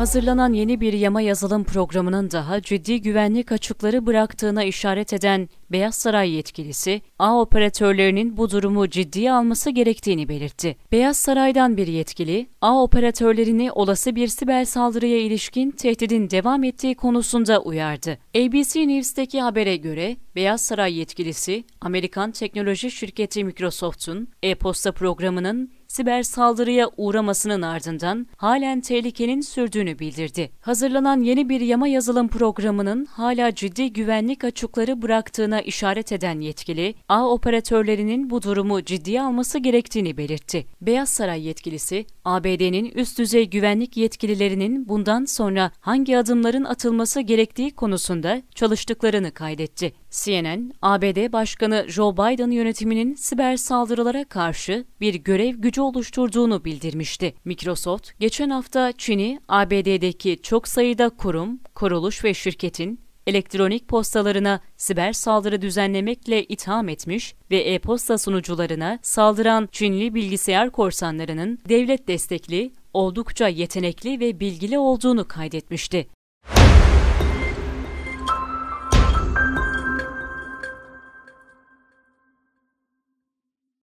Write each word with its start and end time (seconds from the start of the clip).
Hazırlanan 0.00 0.52
yeni 0.52 0.80
bir 0.80 0.92
yama 0.92 1.20
yazılım 1.20 1.64
programının 1.64 2.30
daha 2.30 2.62
ciddi 2.62 3.00
güvenlik 3.00 3.52
açıkları 3.52 4.06
bıraktığına 4.06 4.64
işaret 4.64 5.12
eden 5.12 5.48
Beyaz 5.72 5.94
Saray 5.94 6.30
yetkilisi, 6.30 7.02
ağ 7.18 7.40
operatörlerinin 7.40 8.36
bu 8.36 8.50
durumu 8.50 8.88
ciddiye 8.90 9.32
alması 9.32 9.70
gerektiğini 9.70 10.28
belirtti. 10.28 10.76
Beyaz 10.92 11.16
Saray'dan 11.16 11.76
bir 11.76 11.86
yetkili, 11.86 12.46
ağ 12.60 12.82
operatörlerini 12.82 13.72
olası 13.72 14.16
bir 14.16 14.28
siber 14.28 14.64
saldırıya 14.64 15.18
ilişkin 15.18 15.70
tehdidin 15.70 16.30
devam 16.30 16.64
ettiği 16.64 16.94
konusunda 16.94 17.60
uyardı. 17.60 18.18
ABC 18.36 18.88
News'teki 18.88 19.40
habere 19.40 19.76
göre 19.76 20.16
Beyaz 20.36 20.60
Saray 20.60 20.98
yetkilisi, 20.98 21.64
Amerikan 21.80 22.32
teknoloji 22.32 22.90
şirketi 22.90 23.44
Microsoft'un 23.44 24.28
e-posta 24.42 24.92
programının 24.92 25.70
siber 25.90 26.22
saldırıya 26.22 26.90
uğramasının 26.96 27.62
ardından 27.62 28.26
halen 28.36 28.80
tehlikenin 28.80 29.40
sürdüğünü 29.40 29.98
bildirdi. 29.98 30.50
Hazırlanan 30.60 31.20
yeni 31.20 31.48
bir 31.48 31.60
yama 31.60 31.88
yazılım 31.88 32.28
programının 32.28 33.04
hala 33.04 33.54
ciddi 33.54 33.92
güvenlik 33.92 34.44
açıkları 34.44 35.02
bıraktığına 35.02 35.60
işaret 35.60 36.12
eden 36.12 36.40
yetkili, 36.40 36.94
ağ 37.08 37.28
operatörlerinin 37.28 38.30
bu 38.30 38.42
durumu 38.42 38.84
ciddiye 38.84 39.22
alması 39.22 39.58
gerektiğini 39.58 40.16
belirtti. 40.16 40.66
Beyaz 40.80 41.08
Saray 41.08 41.46
yetkilisi, 41.46 42.06
ABD'nin 42.24 42.90
üst 42.90 43.18
düzey 43.18 43.50
güvenlik 43.50 43.96
yetkililerinin 43.96 44.88
bundan 44.88 45.24
sonra 45.24 45.70
hangi 45.80 46.18
adımların 46.18 46.64
atılması 46.64 47.20
gerektiği 47.20 47.70
konusunda 47.70 48.42
çalıştıklarını 48.54 49.30
kaydetti. 49.30 49.92
CNN, 50.10 50.72
ABD 50.82 51.32
Başkanı 51.32 51.84
Joe 51.88 52.12
Biden 52.12 52.50
yönetiminin 52.50 53.14
siber 53.14 53.56
saldırılara 53.56 54.24
karşı 54.24 54.84
bir 55.00 55.14
görev 55.14 55.54
gücü 55.54 55.79
oluşturduğunu 55.80 56.64
bildirmişti. 56.64 57.34
Microsoft, 57.44 58.10
geçen 58.20 58.50
hafta 58.50 58.92
Çin'i 58.98 59.40
ABD'deki 59.48 60.42
çok 60.42 60.68
sayıda 60.68 61.08
kurum, 61.08 61.60
kuruluş 61.74 62.24
ve 62.24 62.34
şirketin 62.34 63.00
elektronik 63.26 63.88
postalarına 63.88 64.60
siber 64.76 65.12
saldırı 65.12 65.62
düzenlemekle 65.62 66.44
itham 66.44 66.88
etmiş 66.88 67.34
ve 67.50 67.58
e-posta 67.58 68.18
sunucularına 68.18 68.98
saldıran 69.02 69.68
Çinli 69.72 70.14
bilgisayar 70.14 70.70
korsanlarının 70.70 71.58
devlet 71.68 72.08
destekli, 72.08 72.72
oldukça 72.94 73.48
yetenekli 73.48 74.20
ve 74.20 74.40
bilgili 74.40 74.78
olduğunu 74.78 75.28
kaydetmişti. 75.28 76.08